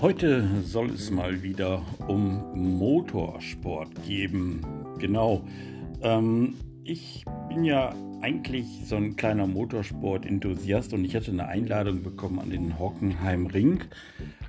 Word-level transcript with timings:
Heute 0.00 0.62
soll 0.62 0.88
es 0.92 1.10
mal 1.10 1.42
wieder 1.42 1.82
um 2.08 2.78
Motorsport 2.78 3.90
geben. 4.06 4.62
Genau. 4.98 5.44
Ähm, 6.00 6.54
ich 6.84 7.26
bin 7.50 7.64
ja 7.64 7.94
eigentlich 8.22 8.66
so 8.86 8.96
ein 8.96 9.16
kleiner 9.16 9.46
Motorsport-Enthusiast 9.46 10.94
und 10.94 11.04
ich 11.04 11.14
hatte 11.16 11.32
eine 11.32 11.48
Einladung 11.48 12.02
bekommen 12.02 12.38
an 12.38 12.48
den 12.48 12.78
Hockenheim 12.78 13.44
Ring 13.44 13.84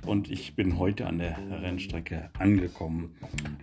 und 0.06 0.30
ich 0.30 0.56
bin 0.56 0.78
heute 0.78 1.06
an 1.06 1.18
der 1.18 1.36
Rennstrecke 1.50 2.30
angekommen. 2.38 3.14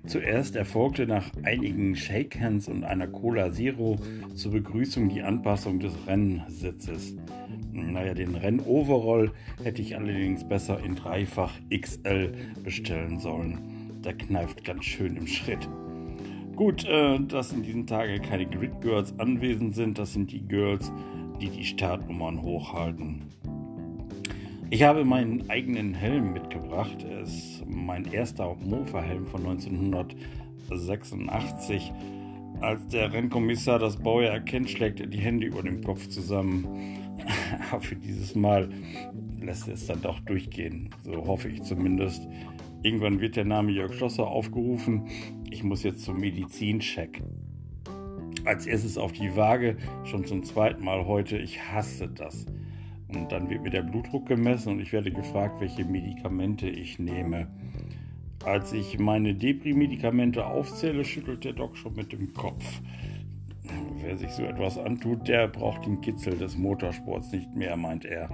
Zuerst 0.06 0.56
erfolgte 0.56 1.08
nach 1.08 1.26
einigen 1.42 1.96
Shakehands 1.96 2.68
und 2.68 2.84
einer 2.84 3.08
Cola 3.08 3.52
Zero 3.52 3.98
zur 4.36 4.52
Begrüßung 4.52 5.10
die 5.10 5.24
Anpassung 5.24 5.80
des 5.80 5.94
Rennsitzes. 6.06 7.16
Naja, 7.80 8.14
den 8.14 8.36
Rennoverall 8.36 9.32
hätte 9.64 9.82
ich 9.82 9.96
allerdings 9.96 10.48
besser 10.48 10.84
in 10.84 10.96
dreifach 10.96 11.54
XL 11.70 12.32
bestellen 12.64 13.20
sollen. 13.20 14.02
Der 14.04 14.14
kneift 14.14 14.64
ganz 14.64 14.86
schön 14.86 15.18
im 15.18 15.28
Schritt. 15.28 15.68
Gut, 16.56 16.86
äh, 16.86 17.20
dass 17.20 17.54
in 17.54 17.64
diesen 17.64 17.88
Tagen 17.88 18.22
keine 18.22 18.46
Grid 18.46 18.82
Girls 18.82 19.18
anwesend 19.18 19.76
sind, 19.76 19.98
das 19.98 20.14
sind 20.14 20.32
die 20.32 20.42
Girls, 20.42 20.92
die 21.42 21.50
die 21.50 21.64
Startnummern 21.64 22.42
hochhalten. 22.42 23.24
Ich 24.72 24.84
habe 24.84 25.04
meinen 25.04 25.50
eigenen 25.50 25.96
Helm 25.96 26.34
mitgebracht. 26.34 27.04
Er 27.10 27.22
ist 27.22 27.64
mein 27.66 28.06
erster 28.06 28.56
Mofa-Helm 28.56 29.26
von 29.26 29.44
1986. 29.48 31.92
Als 32.62 32.88
der 32.90 33.12
Rennkommissar 33.12 33.80
das 33.80 33.98
Baujahr 33.98 34.34
erkennt, 34.34 34.70
schlägt 34.70 35.00
er 35.00 35.08
die 35.08 35.18
Hände 35.18 35.48
über 35.48 35.64
dem 35.64 35.84
Kopf 35.84 36.08
zusammen. 36.10 36.68
Aber 37.72 37.82
für 37.82 37.96
dieses 37.96 38.36
Mal 38.36 38.70
lässt 39.40 39.68
er 39.68 39.74
es 39.76 39.88
dann 39.88 40.02
doch 40.02 40.20
durchgehen. 40.22 40.90
So 41.04 41.26
hoffe 41.26 41.50
ich 41.50 41.64
zumindest. 41.64 42.28
Irgendwann 42.82 43.20
wird 43.20 43.36
der 43.36 43.46
Name 43.46 43.72
Jörg 43.72 43.94
Schlosser 43.94 44.28
aufgerufen. 44.28 45.08
Ich 45.50 45.64
muss 45.64 45.84
jetzt 45.84 46.04
zum 46.04 46.18
Medizincheck. 46.18 47.22
Als 48.46 48.66
erstes 48.66 48.98
auf 48.98 49.12
die 49.12 49.36
Waage, 49.36 49.78
schon 50.06 50.26
zum 50.26 50.44
zweiten 50.44 50.84
Mal 50.84 51.06
heute. 51.06 51.38
Ich 51.38 51.62
hasse 51.72 52.08
das. 52.08 52.46
Und 53.10 53.32
dann 53.32 53.50
wird 53.50 53.64
mir 53.64 53.72
der 53.72 53.82
Blutdruck 53.82 54.28
gemessen 54.28 54.74
und 54.74 54.80
ich 54.80 54.94
werde 54.94 55.12
gefragt, 55.12 55.60
welche 55.60 55.84
Medikamente 55.84 56.70
ich 56.70 57.00
nehme. 57.00 57.48
Als 58.46 58.72
ich 58.72 58.98
meine 59.00 59.34
Depri-Medikamente 59.36 60.46
aufzähle, 60.46 61.04
schüttelt 61.04 61.44
der 61.44 61.54
Doc 61.54 61.76
schon 61.76 61.96
mit 61.96 62.14
dem 62.14 62.34
Kopf. 62.34 62.82
Wer 64.02 64.18
sich 64.18 64.32
so 64.32 64.44
etwas 64.44 64.78
antut, 64.78 65.28
der 65.28 65.48
braucht 65.48 65.86
den 65.86 66.02
Kitzel 66.02 66.38
des 66.38 66.58
Motorsports 66.58 67.32
nicht 67.32 67.54
mehr, 67.56 67.76
meint 67.78 68.06
er. 68.06 68.30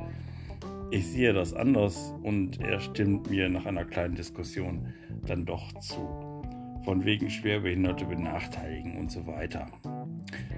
Ich 0.92 1.08
sehe 1.08 1.34
das 1.34 1.54
anders 1.54 2.14
und 2.24 2.62
er 2.62 2.80
stimmt 2.80 3.30
mir 3.30 3.50
nach 3.50 3.66
einer 3.66 3.86
kleinen 3.86 4.16
Diskussion 4.16 4.94
dann 5.26 5.46
doch 5.46 5.74
zu. 5.80 6.42
Von 6.84 7.04
wegen 7.04 7.30
Schwerbehinderte 7.30 8.06
benachteiligen 8.06 8.98
und 8.98 9.12
so 9.12 9.26
weiter. 9.26 9.68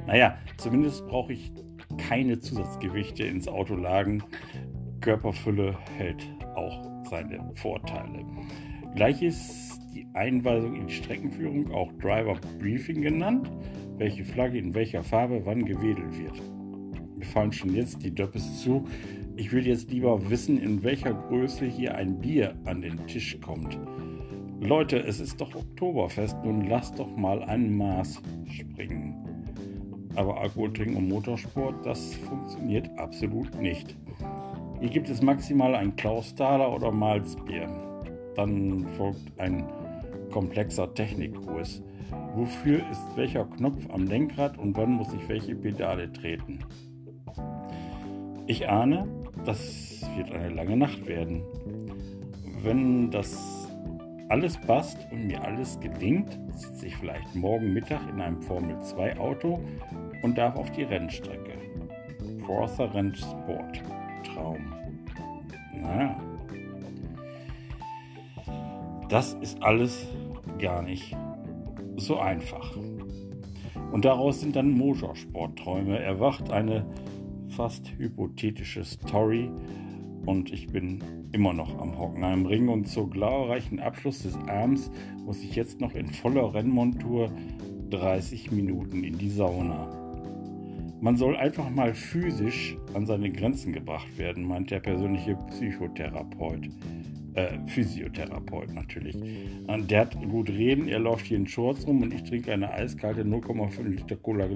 Naja, 0.06 0.38
zumindest 0.58 1.08
brauche 1.08 1.34
ich 1.34 1.52
keine 1.98 2.40
Zusatzgewichte 2.40 3.24
ins 3.24 3.48
Auto 3.48 3.76
lagen. 3.76 4.24
Körperfülle 5.00 5.78
hält 5.98 6.28
auch 6.56 6.84
seine 7.10 7.52
Vorteile. 7.56 8.26
Gleich 8.96 9.22
ist 9.22 9.80
die 9.94 10.08
Einweisung 10.14 10.76
in 10.76 10.88
die 10.88 10.94
Streckenführung 10.94 11.72
auch 11.72 11.92
Driver 11.94 12.36
Briefing 12.60 13.02
genannt, 13.02 13.50
welche 13.98 14.24
Flagge 14.24 14.58
in 14.58 14.74
welcher 14.74 15.04
Farbe 15.04 15.42
wann 15.46 15.66
gewedelt 15.66 16.18
wird. 16.18 16.42
Mir 17.18 17.26
fallen 17.26 17.52
schon 17.52 17.74
jetzt 17.74 18.04
die 18.04 18.14
Döppes 18.14 18.62
zu, 18.62 18.86
ich 19.36 19.52
will 19.52 19.68
jetzt 19.68 19.92
lieber 19.92 20.30
wissen, 20.30 20.60
in 20.60 20.84
welcher 20.84 21.14
Größe 21.14 21.66
hier 21.66 21.96
ein 21.96 22.20
Bier 22.20 22.56
an 22.66 22.82
den 22.82 23.06
Tisch 23.08 23.40
kommt. 23.42 23.78
Leute, 24.60 24.98
es 24.98 25.20
ist 25.20 25.40
doch 25.40 25.54
Oktoberfest, 25.54 26.38
nun 26.44 26.62
lasst 26.68 26.98
doch 26.98 27.16
mal 27.16 27.44
ein 27.44 27.78
Maß 27.78 28.22
springen. 28.50 29.16
Aber 30.16 30.42
Alkohol 30.42 30.74
trinken 30.74 30.98
und 30.98 31.10
Motorsport, 31.10 31.86
das 31.86 32.16
funktioniert 32.16 32.90
absolut 32.98 33.54
nicht. 33.62 33.96
Hier 34.80 34.90
gibt 34.90 35.10
es 35.10 35.22
maximal 35.22 35.76
ein 35.76 35.96
Klausthaler 35.96 36.74
oder 36.74 36.92
Malzbier. 36.92 37.68
Dann 38.36 38.88
folgt 38.98 39.40
ein 39.40 39.64
komplexer 40.32 40.92
Technikkurs. 40.94 41.84
Wofür 42.36 42.88
ist 42.90 43.16
welcher 43.16 43.46
Knopf 43.46 43.90
am 43.90 44.06
Lenkrad 44.06 44.58
und 44.58 44.78
wann 44.78 44.92
muss 44.92 45.14
ich 45.14 45.28
welche 45.28 45.56
Pedale 45.56 46.12
treten? 46.12 46.60
Ich 48.46 48.70
ahne, 48.70 49.08
das 49.46 50.06
wird 50.16 50.32
eine 50.32 50.50
lange 50.50 50.78
Nacht 50.78 51.06
werden. 51.08 51.44
Wenn 52.64 53.12
das 53.12 53.68
alles 54.30 54.58
passt 54.58 54.98
und 55.12 55.28
mir 55.28 55.44
alles 55.44 55.80
gelingt, 55.80 56.38
sitze 56.54 56.88
ich 56.88 56.96
vielleicht 56.98 57.36
morgen 57.36 57.74
Mittag 57.74 58.02
in 58.10 58.22
einem 58.22 58.42
Formel 58.42 58.80
2 58.82 59.18
Auto 59.18 59.60
und 60.22 60.38
darf 60.38 60.56
auf 60.56 60.72
die 60.72 60.84
Rennstrecke. 60.84 61.54
Forza 62.46 62.86
Rennsport. 62.86 63.82
Traum. 64.24 64.74
Naja. 65.74 66.20
Das 69.10 69.34
ist 69.36 69.62
alles 69.64 70.08
gar 70.60 70.82
nicht 70.82 71.16
so 71.98 72.18
einfach. 72.18 72.78
Und 73.92 74.06
daraus 74.06 74.42
sind 74.42 74.56
dann 74.56 74.72
Motorsportträume 74.72 76.00
erwacht, 76.00 76.52
eine 76.52 76.86
fast 77.50 77.92
hypothetische 77.98 78.84
Story 78.84 79.50
und 80.26 80.52
ich 80.52 80.68
bin 80.68 81.04
immer 81.32 81.54
noch 81.54 81.80
am 81.80 81.98
Hockenheim 81.98 82.46
Ring 82.46 82.68
und 82.68 82.88
zur 82.88 83.10
glorreichen 83.10 83.80
Abschluss 83.80 84.24
des 84.24 84.36
Abends 84.48 84.92
muss 85.26 85.42
ich 85.42 85.56
jetzt 85.56 85.80
noch 85.80 85.96
in 85.96 86.08
voller 86.08 86.54
Rennmontur 86.54 87.32
30 87.90 88.52
Minuten 88.52 89.04
in 89.04 89.18
die 89.18 89.30
Sauna. 89.30 89.88
Man 91.00 91.16
soll 91.16 91.38
einfach 91.38 91.70
mal 91.70 91.94
physisch 91.94 92.76
an 92.94 93.06
seine 93.06 93.32
Grenzen 93.32 93.72
gebracht 93.72 94.18
werden, 94.18 94.44
meint 94.46 94.72
der 94.72 94.80
persönliche 94.80 95.36
Psychotherapeut. 95.48 96.70
Äh, 97.38 97.60
Physiotherapeut 97.68 98.74
natürlich. 98.74 99.16
Der 99.68 100.02
hat 100.02 100.20
gut 100.28 100.50
reden, 100.50 100.88
er 100.88 100.98
läuft 100.98 101.28
hier 101.28 101.38
in 101.38 101.46
Shorts 101.46 101.86
rum 101.86 102.02
und 102.02 102.12
ich 102.12 102.24
trinke 102.24 102.52
eine 102.52 102.72
eiskalte 102.72 103.22
0,5 103.22 103.84
Liter 103.84 104.16
Cola. 104.16 104.48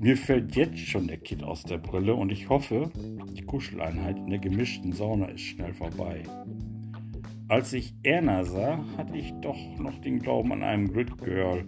Mir 0.00 0.16
fällt 0.16 0.56
jetzt 0.56 0.78
schon 0.78 1.06
der 1.06 1.18
Kit 1.18 1.42
aus 1.42 1.64
der 1.64 1.76
Brille 1.76 2.14
und 2.14 2.32
ich 2.32 2.48
hoffe, 2.48 2.90
die 3.36 3.42
Kuscheleinheit 3.42 4.16
in 4.16 4.30
der 4.30 4.38
gemischten 4.38 4.94
Sauna 4.94 5.26
ist 5.26 5.42
schnell 5.42 5.74
vorbei. 5.74 6.22
Als 7.48 7.74
ich 7.74 7.94
Erna 8.02 8.42
sah, 8.44 8.82
hatte 8.96 9.18
ich 9.18 9.34
doch 9.42 9.58
noch 9.78 10.00
den 10.00 10.18
Glauben 10.18 10.50
an 10.50 10.62
einem 10.62 10.90
Grid 10.90 11.18
Girl, 11.18 11.66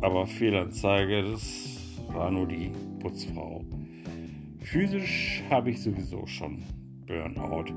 aber 0.00 0.28
Fehlanzeige, 0.28 1.24
das 1.24 1.98
war 2.12 2.30
nur 2.30 2.46
die 2.46 2.70
Putzfrau. 3.00 3.64
Physisch 4.60 5.42
habe 5.50 5.70
ich 5.70 5.82
sowieso 5.82 6.24
schon 6.28 6.62
Burnout. 7.06 7.72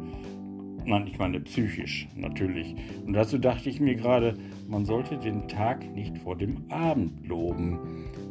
Nein, 0.85 1.07
ich 1.07 1.17
meine 1.17 1.39
psychisch, 1.39 2.07
natürlich. 2.15 2.75
Und 3.05 3.13
dazu 3.13 3.39
dachte 3.39 3.69
ich 3.69 3.79
mir 3.79 3.95
gerade, 3.95 4.37
man 4.67 4.85
sollte 4.85 5.17
den 5.17 5.47
Tag 5.47 5.83
nicht 5.95 6.17
vor 6.19 6.37
dem 6.37 6.69
Abend 6.69 7.25
loben. 7.27 7.79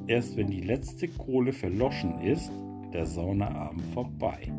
Erst 0.06 0.36
wenn 0.36 0.46
die 0.46 0.60
letzte 0.60 1.08
Kohle 1.08 1.52
verloschen 1.52 2.20
ist, 2.20 2.52
der 2.92 3.06
Saunaabend 3.06 3.82
vorbei. 3.92 4.52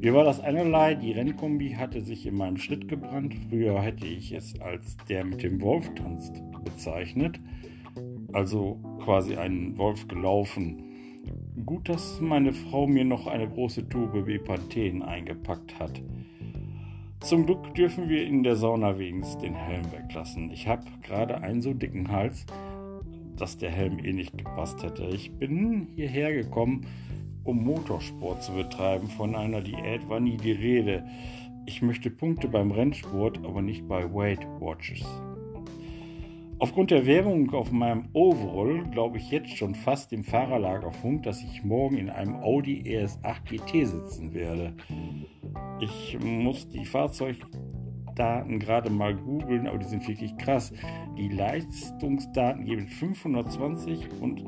Mir 0.00 0.14
war 0.14 0.24
das 0.24 0.38
einerlei, 0.38 0.94
die 0.94 1.12
Rennkombi 1.12 1.70
hatte 1.70 2.00
sich 2.00 2.26
in 2.26 2.36
meinem 2.36 2.58
Schritt 2.58 2.88
gebrannt. 2.88 3.34
Früher 3.48 3.80
hätte 3.82 4.06
ich 4.06 4.32
es 4.32 4.60
als 4.60 4.96
der 5.08 5.24
mit 5.24 5.42
dem 5.42 5.60
Wolf 5.62 5.92
tanzt 5.94 6.42
bezeichnet. 6.62 7.40
Also 8.32 8.78
quasi 9.02 9.36
einen 9.36 9.76
Wolf 9.78 10.06
gelaufen. 10.06 10.93
Gut, 11.64 11.88
dass 11.88 12.20
meine 12.20 12.52
Frau 12.52 12.86
mir 12.86 13.04
noch 13.04 13.26
eine 13.26 13.48
große 13.48 13.88
Tube 13.88 14.24
Bepanthen 14.24 15.02
eingepackt 15.02 15.78
hat. 15.78 16.02
Zum 17.20 17.46
Glück 17.46 17.74
dürfen 17.74 18.08
wir 18.08 18.26
in 18.26 18.42
der 18.42 18.56
Sauna 18.56 18.98
wenigstens 18.98 19.38
den 19.38 19.54
Helm 19.54 19.90
weglassen. 19.92 20.50
Ich 20.50 20.68
habe 20.68 20.84
gerade 21.02 21.40
einen 21.40 21.62
so 21.62 21.72
dicken 21.72 22.10
Hals, 22.10 22.44
dass 23.36 23.56
der 23.56 23.70
Helm 23.70 23.98
eh 23.98 24.12
nicht 24.12 24.36
gepasst 24.36 24.82
hätte. 24.82 25.04
Ich 25.04 25.32
bin 25.32 25.88
hierher 25.94 26.34
gekommen, 26.34 26.86
um 27.44 27.64
Motorsport 27.64 28.42
zu 28.42 28.52
betreiben. 28.52 29.08
Von 29.08 29.34
einer 29.34 29.62
Diät 29.62 30.08
war 30.08 30.20
nie 30.20 30.36
die 30.36 30.52
Rede. 30.52 31.06
Ich 31.66 31.80
möchte 31.80 32.10
Punkte 32.10 32.48
beim 32.48 32.70
Rennsport, 32.70 33.38
aber 33.44 33.62
nicht 33.62 33.88
bei 33.88 34.04
Weight 34.12 34.46
Watches. 34.60 35.06
Aufgrund 36.58 36.90
der 36.90 37.06
Werbung 37.06 37.52
auf 37.52 37.72
meinem 37.72 38.08
Overall 38.12 38.84
glaube 38.90 39.18
ich 39.18 39.30
jetzt 39.30 39.56
schon 39.56 39.74
fast 39.74 40.12
dem 40.12 40.24
Fahrerlager 40.24 40.92
Funk, 40.92 41.24
dass 41.24 41.42
ich 41.42 41.64
morgen 41.64 41.96
in 41.96 42.10
einem 42.10 42.36
Audi 42.36 42.82
ES8 42.82 43.44
GT 43.44 43.86
sitzen 43.86 44.34
werde. 44.34 44.74
Ich 45.80 46.18
muss 46.20 46.68
die 46.68 46.84
Fahrzeug 46.84 47.36
Daten 48.14 48.60
gerade 48.60 48.90
mal 48.90 49.14
googeln, 49.14 49.66
aber 49.66 49.78
die 49.78 49.86
sind 49.86 50.06
wirklich 50.06 50.36
krass. 50.36 50.72
Die 51.18 51.28
Leistungsdaten 51.28 52.64
geben 52.64 52.86
520 52.86 54.08
und 54.20 54.44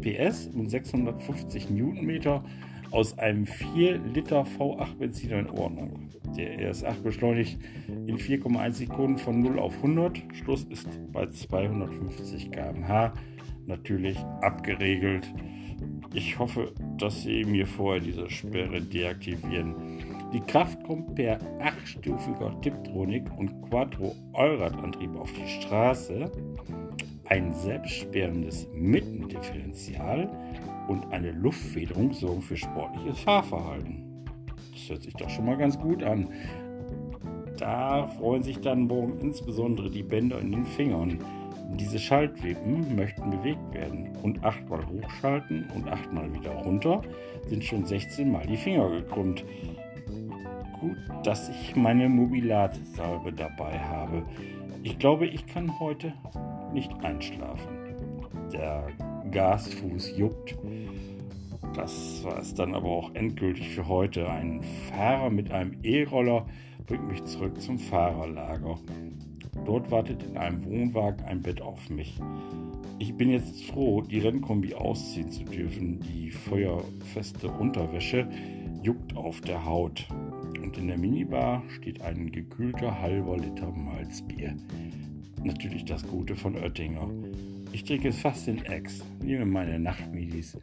PS 0.00 0.46
und 0.48 0.68
650 0.68 1.70
Newtonmeter 1.70 2.44
aus 2.92 3.18
einem 3.18 3.46
4 3.46 3.98
Liter 3.98 4.42
V8 4.42 4.96
Benziner 4.98 5.38
in 5.40 5.50
Ordnung. 5.50 6.10
Der 6.36 6.72
RS8 6.72 7.02
beschleunigt 7.02 7.58
in 7.88 8.18
4,1 8.18 8.72
Sekunden 8.72 9.18
von 9.18 9.40
0 9.40 9.58
auf 9.58 9.74
100. 9.76 10.22
Schluss 10.34 10.64
ist 10.64 10.88
bei 11.12 11.26
250 11.26 12.50
km/h. 12.52 13.12
Natürlich 13.66 14.18
abgeregelt. 14.40 15.32
Ich 16.14 16.38
hoffe, 16.38 16.72
dass 16.98 17.22
Sie 17.22 17.44
mir 17.44 17.66
vorher 17.66 18.02
diese 18.02 18.28
Sperre 18.28 18.80
deaktivieren. 18.80 19.74
Die 20.32 20.40
Kraft 20.40 20.82
kommt 20.84 21.14
per 21.14 21.38
achtstufiger 21.60 22.58
Tiptronic 22.60 23.24
und 23.38 23.62
Quattro 23.62 24.14
Allradantrieb 24.32 25.14
auf 25.16 25.30
die 25.32 25.46
Straße, 25.46 26.30
ein 27.26 27.52
selbstsperrendes 27.54 28.68
Mittendifferential 28.74 30.30
und 30.88 31.12
eine 31.12 31.32
Luftfederung 31.32 32.12
sorgen 32.12 32.42
für 32.42 32.56
sportliches 32.56 33.20
Fahrverhalten. 33.20 34.24
Das 34.72 34.90
hört 34.90 35.02
sich 35.02 35.14
doch 35.14 35.30
schon 35.30 35.46
mal 35.46 35.56
ganz 35.56 35.78
gut 35.78 36.02
an. 36.02 36.28
Da 37.58 38.08
freuen 38.08 38.42
sich 38.42 38.60
dann 38.60 38.86
morgen 38.86 39.18
insbesondere 39.20 39.90
die 39.90 40.02
Bänder 40.02 40.40
in 40.40 40.52
den 40.52 40.64
Fingern. 40.64 41.18
Diese 41.78 41.98
Schaltwippen 41.98 42.96
möchten 42.96 43.30
bewegt 43.30 43.72
werden 43.72 44.10
und 44.22 44.44
achtmal 44.44 44.86
hochschalten 44.86 45.68
und 45.74 45.88
achtmal 45.88 46.32
wieder 46.34 46.52
runter 46.52 47.02
sind 47.48 47.64
schon 47.64 47.84
16 47.84 48.30
Mal 48.30 48.46
die 48.46 48.56
Finger 48.56 48.90
gekrümmt 48.90 49.44
gut, 50.82 50.96
dass 51.22 51.48
ich 51.48 51.76
meine 51.76 52.08
Mobilatsalbe 52.08 53.32
dabei 53.32 53.78
habe. 53.78 54.24
Ich 54.82 54.98
glaube, 54.98 55.26
ich 55.26 55.46
kann 55.46 55.78
heute 55.78 56.12
nicht 56.72 56.92
einschlafen. 57.04 57.68
Der 58.52 58.88
Gasfuß 59.32 60.16
juckt. 60.16 60.56
Das 61.74 62.22
war 62.22 62.38
es 62.38 62.54
dann 62.54 62.74
aber 62.74 62.88
auch 62.88 63.14
endgültig 63.14 63.70
für 63.70 63.88
heute. 63.88 64.28
Ein 64.28 64.62
Fahrer 64.90 65.30
mit 65.30 65.50
einem 65.50 65.78
E-Roller 65.82 66.46
bringt 66.86 67.08
mich 67.08 67.24
zurück 67.24 67.60
zum 67.60 67.78
Fahrerlager. 67.78 68.78
Dort 69.64 69.90
wartet 69.90 70.22
in 70.22 70.36
einem 70.36 70.64
Wohnwagen 70.64 71.24
ein 71.24 71.40
Bett 71.40 71.60
auf 71.60 71.88
mich. 71.88 72.20
Ich 72.98 73.14
bin 73.14 73.30
jetzt 73.30 73.64
froh, 73.64 74.02
die 74.02 74.18
Rennkombi 74.18 74.74
ausziehen 74.74 75.30
zu 75.30 75.44
dürfen. 75.44 76.00
Die 76.00 76.30
feuerfeste 76.30 77.48
Unterwäsche 77.48 78.28
juckt 78.82 79.16
auf 79.16 79.40
der 79.40 79.64
Haut 79.64 80.06
und 80.62 80.76
in 80.76 80.88
der 80.88 80.98
Minibar 80.98 81.62
steht 81.68 82.02
ein 82.02 82.30
gekühlter 82.30 83.00
halber 83.00 83.38
Liter 83.38 83.70
Malzbier. 83.70 84.56
Natürlich 85.42 85.84
das 85.84 86.06
Gute 86.06 86.36
von 86.36 86.56
Oettinger. 86.56 87.08
Ich 87.72 87.84
trinke 87.84 88.08
es 88.08 88.20
fast 88.20 88.48
in 88.48 88.64
Ex, 88.66 89.02
nehme 89.22 89.46
meine 89.46 89.78
Nachtmidis 89.78 90.58